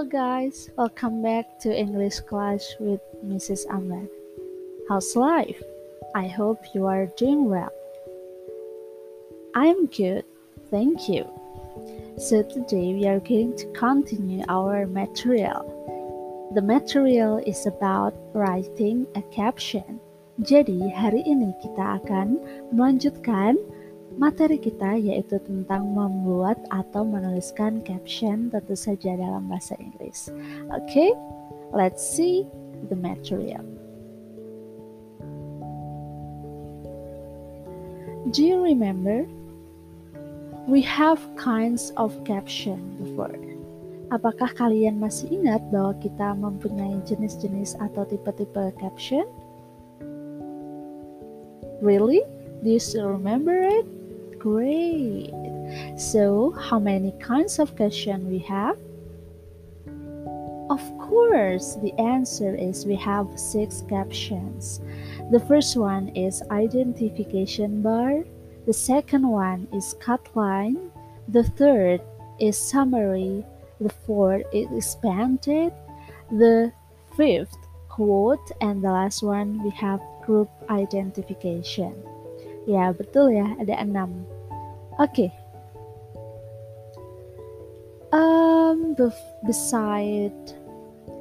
[0.00, 3.68] Hello guys, welcome back to English class with Mrs.
[3.68, 4.08] Amber.
[4.88, 5.60] How's life?
[6.14, 7.68] I hope you are doing well.
[9.54, 10.24] I'm good,
[10.70, 11.28] thank you.
[12.16, 15.68] So today we are going to continue our material.
[16.54, 20.00] The material is about writing a caption.
[20.40, 22.40] Jadi hari ini kita akan
[22.72, 23.60] melanjutkan
[24.18, 30.32] materi kita yaitu tentang membuat atau menuliskan caption tentu saja dalam bahasa Inggris.
[30.74, 31.10] Oke, okay,
[31.70, 32.48] let's see
[32.90, 33.62] the material.
[38.30, 39.26] Do you remember?
[40.70, 43.34] We have kinds of caption before.
[44.10, 49.26] Apakah kalian masih ingat bahwa kita mempunyai jenis-jenis atau tipe-tipe caption?
[51.82, 52.22] Really?
[52.62, 53.99] Do you still remember it?
[54.40, 55.30] Great.
[55.98, 58.78] So, how many kinds of question we have?
[60.70, 64.80] Of course, the answer is we have six captions.
[65.30, 68.24] The first one is identification bar.
[68.64, 70.90] The second one is cut line.
[71.28, 72.00] The third
[72.40, 73.44] is summary.
[73.78, 75.74] The fourth is expanded.
[76.32, 76.72] The
[77.14, 77.58] fifth
[77.90, 81.92] quote and the last one we have group identification.
[82.68, 84.26] Ya, betul ya, ada enam.
[85.00, 85.28] Oke.
[85.28, 85.30] Okay.
[88.12, 88.98] Um,
[89.46, 90.34] beside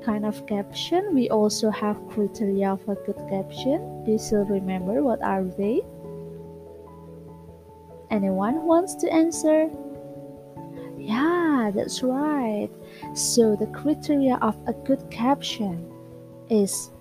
[0.04, 4.04] kind of caption, we also have criteria a good caption.
[4.06, 5.82] Do you still remember what are they?
[8.10, 9.70] Anyone wants to answer?
[10.98, 12.70] Yeah, that's right.
[13.14, 15.86] So the criteria of a good caption
[16.50, 16.92] is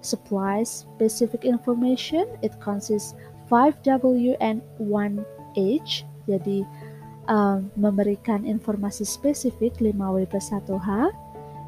[0.00, 2.26] supplies specific information.
[2.42, 3.14] It consists
[3.50, 6.04] 5W and 1H.
[6.28, 6.64] Jadi
[7.28, 11.12] um, memberikan informasi spesifik 5W plus 1H.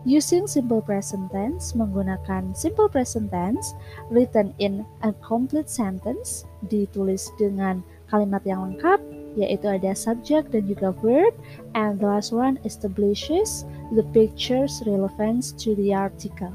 [0.09, 3.77] Using simple present tense menggunakan simple present tense
[4.09, 8.97] written in a complete sentence ditulis dengan kalimat yang lengkap
[9.39, 11.37] yaitu ada subject dan juga verb
[11.77, 16.51] and the last one establishes the picture's relevance to the article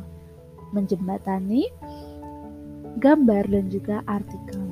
[0.73, 1.69] menjembatani
[2.97, 4.64] gambar dan juga artikelnya.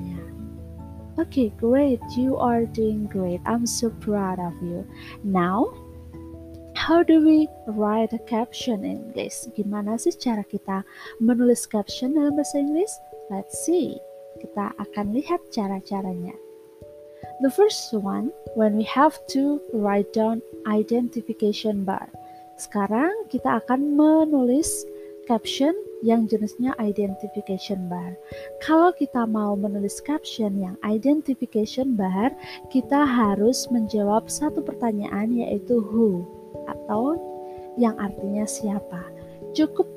[1.13, 2.01] Okay, great.
[2.17, 3.39] You are doing great.
[3.45, 4.81] I'm so proud of you.
[5.23, 5.69] Now,
[6.73, 9.45] how do we write a caption in English?
[9.53, 10.81] Gimana sih cara kita
[11.21, 12.97] menulis caption dalam bahasa Inggris?
[13.29, 14.01] Let's see.
[14.41, 16.33] Kita akan lihat cara-caranya.
[17.45, 22.09] The first one, when we have to write down identification bar.
[22.57, 24.85] Sekarang kita akan menulis
[25.29, 28.19] caption yang jenisnya identification bar.
[28.59, 32.35] Kalau kita mau menulis caption yang identification bar,
[32.67, 36.27] kita harus menjawab satu pertanyaan yaitu who
[36.67, 37.15] atau
[37.79, 39.01] yang artinya siapa.
[39.55, 39.87] Cukup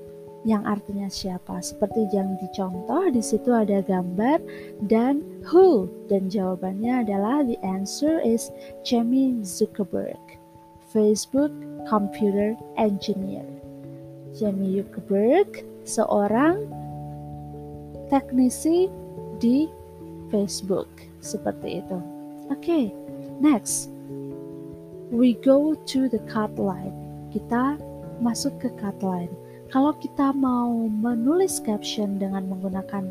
[0.47, 1.59] yang artinya siapa.
[1.59, 4.39] Seperti yang dicontoh di situ ada gambar
[4.87, 8.55] dan who dan jawabannya adalah the answer is
[8.87, 10.23] Jamie Zuckerberg,
[10.95, 11.51] Facebook
[11.91, 13.45] computer engineer.
[14.39, 16.67] Jamie Zuckerberg seorang
[18.11, 18.91] teknisi
[19.39, 19.71] di
[20.29, 20.91] Facebook
[21.23, 21.99] seperti itu.
[22.51, 22.85] Oke, okay,
[23.39, 23.91] next
[25.11, 26.95] we go to the cut line.
[27.31, 27.79] Kita
[28.19, 29.31] masuk ke cut line.
[29.71, 33.11] Kalau kita mau menulis caption dengan menggunakan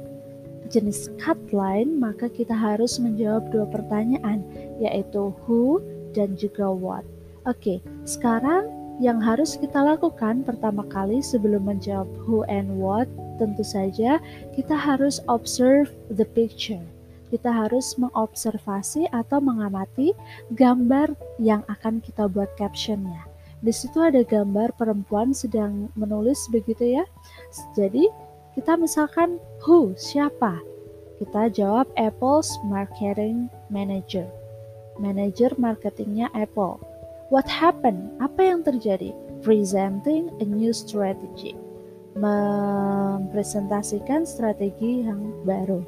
[0.71, 4.41] jenis cut line, maka kita harus menjawab dua pertanyaan,
[4.79, 5.83] yaitu who
[6.15, 7.05] dan juga what.
[7.45, 8.65] Oke, sekarang
[8.99, 14.23] yang harus kita lakukan pertama kali sebelum menjawab who and what, tentu saja
[14.55, 16.81] kita harus observe the picture.
[17.27, 20.15] Kita harus mengobservasi atau mengamati
[20.55, 21.11] gambar
[21.41, 23.27] yang akan kita buat captionnya.
[23.59, 27.03] Di situ ada gambar perempuan sedang menulis begitu ya.
[27.73, 28.07] Jadi
[28.55, 30.61] kita misalkan who, siapa?
[31.19, 34.29] Kita jawab Apple's marketing manager.
[34.95, 36.79] Manager marketingnya Apple.
[37.33, 38.13] What happened?
[38.21, 39.09] Apa yang terjadi?
[39.41, 41.57] Presenting a new strategy.
[42.13, 45.81] Mempresentasikan strategi yang baru.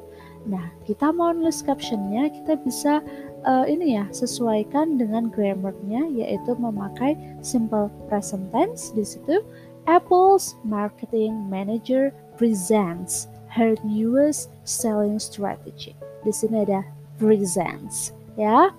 [0.50, 3.06] Nah, kita mau nulis captionnya, kita bisa
[3.46, 9.38] uh, ini ya, sesuaikan dengan grammarnya, yaitu memakai simple present tense di situ.
[9.86, 15.94] Apple's marketing manager presents her newest selling strategy.
[16.26, 16.82] Di sini ada
[17.16, 18.74] presents, ya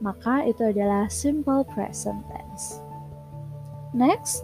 [0.00, 2.80] maka itu adalah simple present tense.
[3.92, 4.42] Next,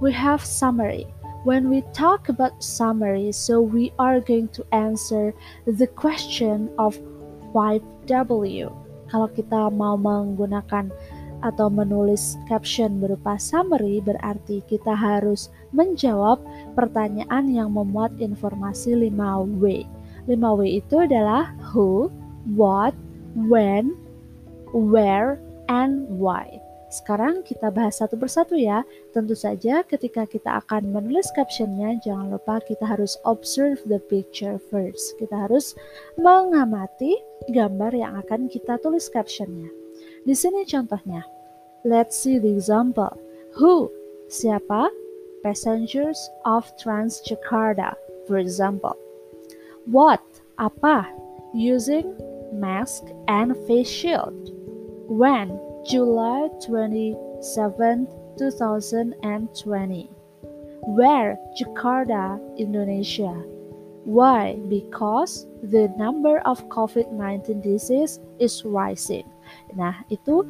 [0.00, 1.06] we have summary.
[1.44, 5.36] When we talk about summary, so we are going to answer
[5.68, 6.96] the question of
[7.52, 8.72] 5W.
[9.12, 10.88] Kalau kita mau menggunakan
[11.44, 16.40] atau menulis caption berupa summary berarti kita harus menjawab
[16.72, 19.84] pertanyaan yang memuat informasi 5W.
[20.24, 22.08] 5W itu adalah who,
[22.56, 22.96] what,
[23.36, 23.92] when,
[24.74, 25.38] where,
[25.70, 26.60] and why.
[26.94, 28.86] Sekarang kita bahas satu persatu ya.
[29.10, 35.18] Tentu saja ketika kita akan menulis captionnya, jangan lupa kita harus observe the picture first.
[35.18, 35.74] Kita harus
[36.14, 37.18] mengamati
[37.50, 39.66] gambar yang akan kita tulis captionnya.
[40.22, 41.26] Di sini contohnya.
[41.82, 43.18] Let's see the example.
[43.58, 43.90] Who?
[44.30, 44.86] Siapa?
[45.42, 46.16] Passengers
[46.46, 47.98] of Transjakarta,
[48.30, 48.94] for example.
[49.90, 50.22] What?
[50.56, 51.10] Apa?
[51.52, 52.14] Using
[52.54, 54.53] mask and face shield.
[55.08, 55.60] When?
[55.84, 58.08] July 27,
[58.38, 60.10] 2020.
[60.84, 61.36] Where?
[61.60, 63.32] Jakarta, Indonesia.
[64.04, 64.60] Why?
[64.68, 69.24] Because the number of COVID-19 disease is rising.
[69.76, 70.44] Nah, itu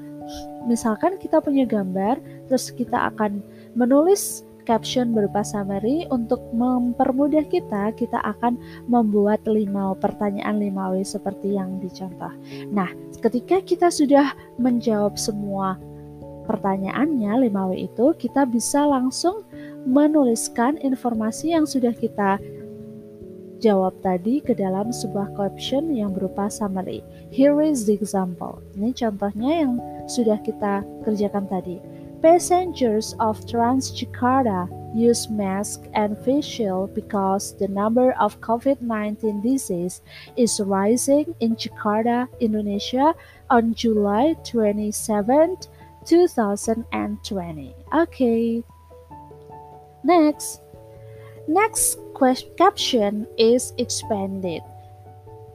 [0.66, 2.18] misalkan kita punya gambar,
[2.50, 3.42] terus kita akan
[3.78, 8.58] menulis caption berupa summary untuk mempermudah kita, kita akan
[8.88, 12.32] membuat lima pertanyaan 5W seperti yang dicontoh.
[12.72, 12.90] Nah,
[13.20, 15.76] ketika kita sudah menjawab semua
[16.44, 19.44] pertanyaannya 5W itu, kita bisa langsung
[19.84, 22.40] menuliskan informasi yang sudah kita
[23.64, 27.00] jawab tadi ke dalam sebuah caption yang berupa summary.
[27.32, 28.60] Here is the example.
[28.76, 29.72] Ini contohnya yang
[30.04, 31.80] sudah kita kerjakan tadi.
[32.24, 34.64] Passengers of Transjakarta
[34.96, 40.00] use masks and face shield because the number of COVID-19 disease
[40.34, 43.12] is rising in Jakarta, Indonesia
[43.50, 45.68] on July 27,
[46.06, 47.74] 2020.
[47.92, 48.64] Okay.
[50.02, 50.62] Next.
[51.46, 54.62] Next question, caption is expanded.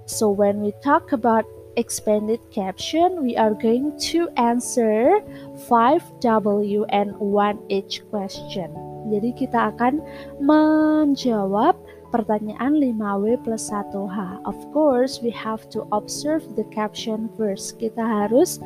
[0.06, 1.50] So when we talk about
[1.80, 5.24] expanded caption, we are going to answer
[5.72, 8.68] 5W and 1H question.
[9.08, 10.04] Jadi kita akan
[10.44, 11.80] menjawab
[12.12, 14.44] pertanyaan 5W plus 1H.
[14.44, 17.80] Of course, we have to observe the caption first.
[17.80, 18.60] Kita harus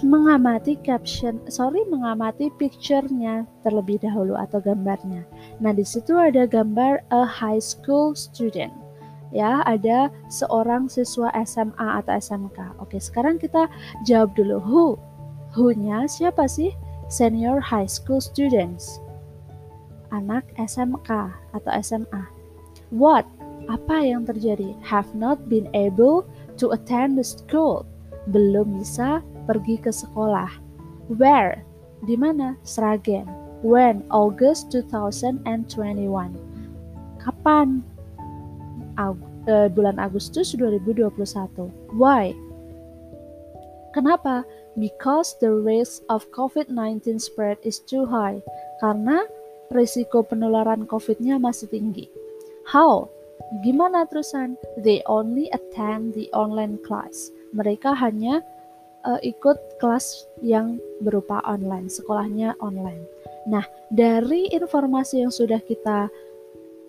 [0.00, 5.28] mengamati caption, sorry, mengamati picture-nya terlebih dahulu atau gambarnya.
[5.60, 8.72] Nah, di situ ada gambar a high school student
[9.32, 12.76] ya ada seorang siswa SMA atau SMK.
[12.78, 13.66] Oke, sekarang kita
[14.04, 14.86] jawab dulu who.
[15.52, 16.72] Who-nya siapa sih?
[17.12, 19.00] Senior high school students.
[20.12, 22.24] Anak SMK atau SMA.
[22.92, 23.24] What?
[23.68, 24.76] Apa yang terjadi?
[24.84, 26.24] Have not been able
[26.60, 27.84] to attend the school.
[28.32, 30.48] Belum bisa pergi ke sekolah.
[31.12, 31.64] Where?
[32.04, 32.56] Di mana?
[32.64, 33.28] Sragen.
[33.62, 34.02] When?
[34.10, 35.46] August 2021.
[37.22, 37.84] Kapan?
[38.98, 39.16] Uh,
[39.72, 41.10] bulan Agustus 2021.
[41.98, 42.30] Why?
[43.92, 44.46] Kenapa?
[44.78, 48.40] Because the risk of COVID-19 spread is too high.
[48.80, 49.26] Karena
[49.74, 52.08] risiko penularan COVID-nya masih tinggi.
[52.68, 53.10] How?
[53.60, 54.56] Gimana terusan?
[54.80, 57.28] They only attend the online class.
[57.52, 58.40] Mereka hanya
[59.04, 63.04] uh, ikut kelas yang berupa online, sekolahnya online.
[63.50, 66.08] Nah, dari informasi yang sudah kita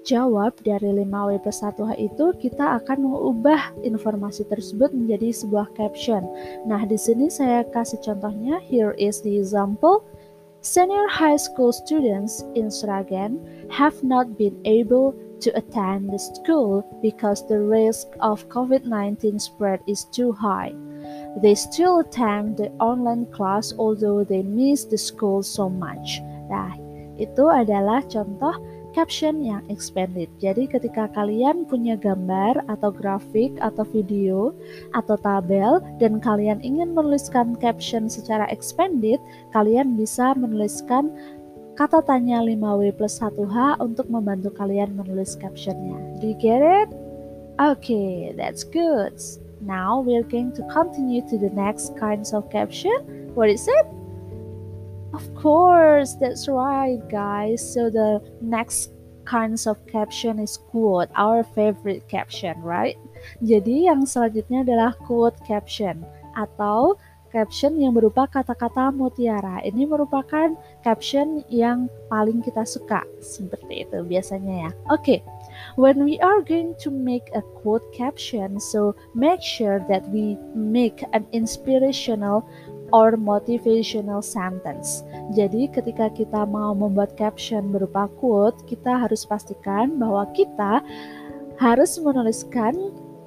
[0.03, 6.23] jawab dari 5W plus 1H itu kita akan mengubah informasi tersebut menjadi sebuah caption.
[6.67, 8.59] Nah, di sini saya kasih contohnya.
[8.67, 10.03] Here is the example.
[10.63, 15.11] Senior high school students in Sragen have not been able
[15.43, 20.71] to attend the school because the risk of COVID-19 spread is too high.
[21.43, 26.23] They still attend the online class although they miss the school so much.
[26.47, 26.71] Nah,
[27.19, 28.55] itu adalah contoh
[28.93, 30.29] caption yang expanded.
[30.39, 34.53] Jadi ketika kalian punya gambar atau grafik atau video
[34.93, 39.17] atau tabel dan kalian ingin menuliskan caption secara expanded,
[39.51, 41.09] kalian bisa menuliskan
[41.73, 45.97] kata tanya 5W plus 1H untuk membantu kalian menulis captionnya.
[46.21, 46.89] Do you get it?
[47.57, 49.17] Okay, that's good.
[49.61, 53.31] Now we're going to continue to the next kinds of caption.
[53.33, 53.85] What is it?
[55.13, 57.61] Of course, that's right, guys.
[57.61, 58.89] So the next
[59.25, 62.97] kinds of caption is quote, our favorite caption, right?
[63.45, 66.03] Jadi yang selanjutnya adalah quote caption
[66.35, 66.97] atau
[67.33, 69.57] caption yang berupa kata-kata mutiara.
[69.65, 70.53] Ini merupakan
[70.85, 74.71] caption yang paling kita suka, seperti itu biasanya ya.
[74.93, 75.19] Oke, okay.
[75.75, 81.01] when we are going to make a quote caption, so make sure that we make
[81.17, 82.45] an inspirational
[82.91, 85.05] or motivational sentence.
[85.31, 90.83] Jadi ketika kita mau membuat caption berupa quote, kita harus pastikan bahwa kita
[91.61, 92.73] harus menuliskan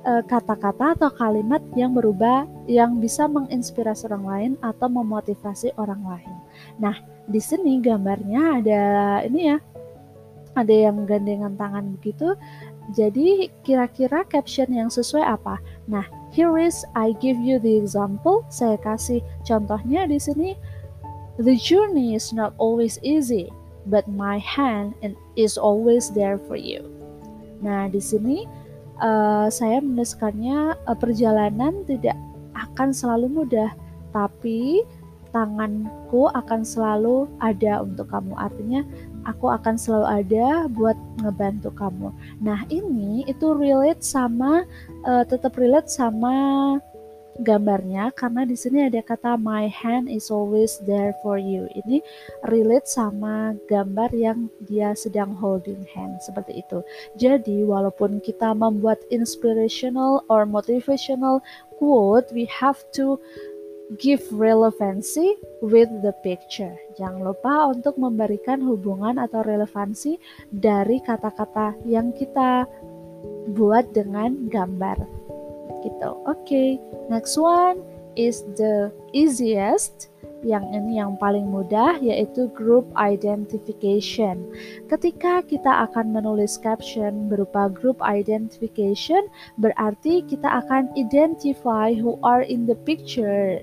[0.04, 6.34] eh, kata-kata atau kalimat yang berubah yang bisa menginspirasi orang lain atau memotivasi orang lain.
[6.82, 8.82] Nah, di sini gambarnya ada
[9.26, 9.58] ini ya,
[10.56, 12.34] ada yang gandengan tangan begitu.
[12.94, 15.58] Jadi kira-kira caption yang sesuai apa?
[15.90, 18.44] Nah, here is I give you the example.
[18.52, 20.52] Saya kasih contohnya di sini.
[21.40, 23.48] The journey is not always easy,
[23.88, 24.96] but my hand
[25.36, 26.84] is always there for you.
[27.64, 28.44] Nah, di sini
[29.00, 32.16] uh, saya menuliskannya uh, perjalanan tidak
[32.56, 33.72] akan selalu mudah,
[34.12, 34.84] tapi
[35.36, 38.32] tanganku akan selalu ada untuk kamu.
[38.40, 38.80] Artinya
[39.28, 42.08] aku akan selalu ada buat ngebantu kamu.
[42.40, 44.64] Nah, ini itu relate sama
[45.04, 46.32] uh, tetap relate sama
[47.44, 51.68] gambarnya karena di sini ada kata my hand is always there for you.
[51.84, 52.00] Ini
[52.48, 56.80] relate sama gambar yang dia sedang holding hand seperti itu.
[57.20, 61.44] Jadi walaupun kita membuat inspirational or motivational
[61.76, 63.20] quote, we have to
[63.94, 66.74] give relevancy with the picture.
[66.98, 70.18] Jangan lupa untuk memberikan hubungan atau relevansi
[70.50, 72.66] dari kata-kata yang kita
[73.54, 74.98] buat dengan gambar
[75.86, 76.10] gitu.
[76.26, 76.68] Oke, okay.
[77.06, 77.78] next one
[78.18, 80.10] is the easiest.
[80.44, 84.46] Yang ini yang paling mudah yaitu group identification.
[84.86, 89.26] Ketika kita akan menulis caption berupa group identification,
[89.58, 93.58] berarti kita akan identify who are in the picture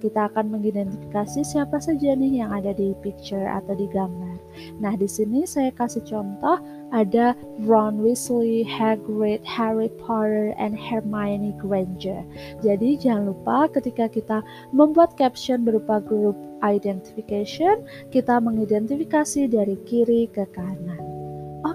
[0.00, 4.40] kita akan mengidentifikasi siapa saja nih yang ada di picture atau di gambar.
[4.82, 6.58] Nah, di sini saya kasih contoh
[6.90, 12.26] ada Ron Weasley, Hagrid, Harry Potter, and Hermione Granger.
[12.64, 14.42] Jadi jangan lupa ketika kita
[14.74, 16.34] membuat caption berupa group
[16.66, 20.98] identification, kita mengidentifikasi dari kiri ke kanan.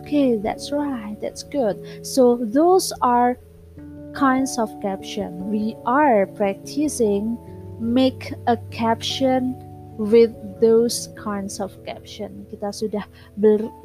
[0.02, 1.16] Okay, that's right.
[1.22, 1.78] That's good.
[2.02, 3.38] So those are
[4.16, 5.52] kinds of caption.
[5.52, 7.38] We are practicing
[7.80, 9.56] make a caption
[9.98, 12.44] with those kinds of caption.
[12.52, 13.08] Kita sudah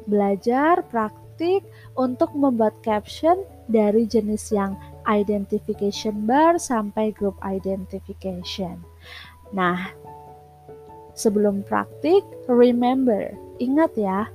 [0.07, 1.63] belajar praktik
[1.95, 4.75] untuk membuat caption dari jenis yang
[5.07, 8.83] identification bar sampai group identification.
[9.55, 9.91] Nah,
[11.15, 14.27] sebelum praktik, remember, ingat ya,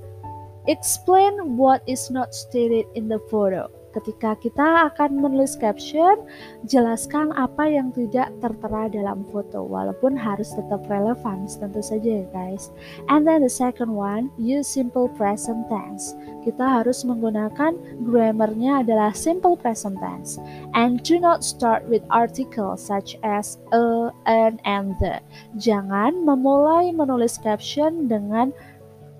[0.65, 3.69] explain what is not stated in the photo.
[3.97, 6.21] Ketika kita akan menulis caption,
[6.69, 12.69] jelaskan apa yang tidak tertera dalam foto, walaupun harus tetap relevan, tentu saja ya guys.
[13.09, 16.13] And then the second one, use simple present tense.
[16.45, 17.73] Kita harus menggunakan
[18.05, 20.37] grammarnya adalah simple present tense.
[20.77, 25.25] And do not start with articles such as a, an, and the.
[25.57, 28.53] Jangan memulai menulis caption dengan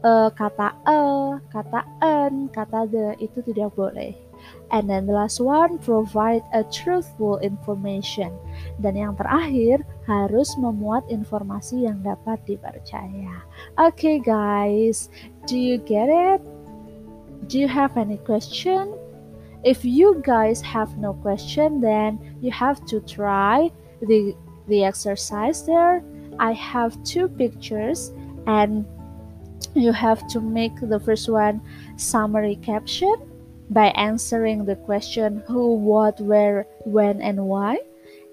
[0.05, 1.01] uh, kata a,
[1.50, 4.26] kata an, kata the, itu tidak boleh.
[4.72, 8.36] And then the last one, provide a truthful information.
[8.82, 13.44] Dan yang terakhir, harus memuat informasi yang dapat dipercaya.
[13.75, 15.12] Okay guys,
[15.48, 16.39] do you get it?
[17.48, 18.96] Do you have any question?
[19.63, 24.36] If you guys have no question, then you have to try the,
[24.67, 26.03] the exercise there.
[26.39, 28.12] I have two pictures
[28.48, 28.86] and
[29.74, 31.62] you have to make the first one
[31.96, 33.15] summary caption
[33.69, 37.79] by answering the question who, what, where, when, and why.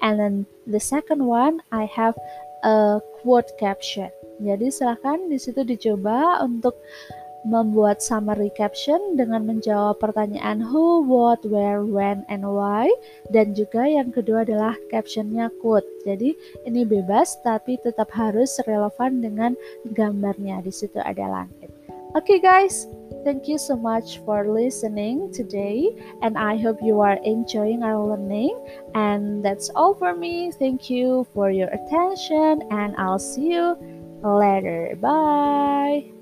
[0.03, 0.35] And then
[0.67, 2.15] the second one, I have
[2.63, 4.11] a quote caption.
[4.43, 6.75] Jadi silahkan di situ dicoba untuk
[7.45, 12.89] membuat summary caption dengan menjawab pertanyaan who, what, where, when, and why.
[13.29, 15.87] Dan juga yang kedua adalah captionnya quote.
[16.09, 16.33] Jadi
[16.65, 19.53] ini bebas tapi tetap harus relevan dengan
[19.93, 20.65] gambarnya.
[20.65, 21.64] Di situ ada langit.
[22.15, 22.87] Okay, guys,
[23.25, 25.89] Thank you so much for listening today,
[26.21, 28.53] and I hope you are enjoying our learning.
[28.95, 30.53] And that's all for me.
[30.53, 33.77] Thank you for your attention, and I'll see you
[34.23, 34.97] later.
[35.01, 36.13] Bye.